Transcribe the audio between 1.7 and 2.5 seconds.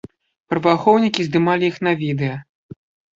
іх на відэа.